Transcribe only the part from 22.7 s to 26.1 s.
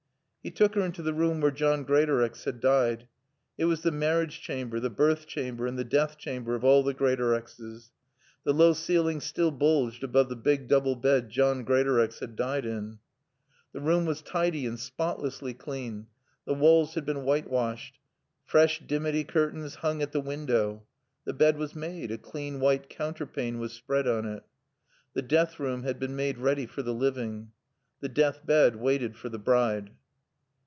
counterpane was spread on it. The death room had